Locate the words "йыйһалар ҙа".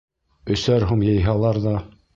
1.11-1.79